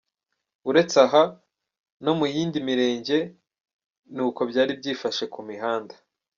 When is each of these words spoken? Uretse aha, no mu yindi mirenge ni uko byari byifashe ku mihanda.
Uretse 0.69 0.95
aha, 1.05 1.23
no 2.03 2.13
mu 2.17 2.25
yindi 2.33 2.57
mirenge 2.67 3.17
ni 4.13 4.21
uko 4.27 4.39
byari 4.49 4.71
byifashe 4.79 5.23
ku 5.33 5.39
mihanda. 5.49 5.95